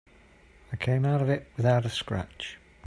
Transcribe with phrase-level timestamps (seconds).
[0.71, 2.57] I came out of it without a scratch.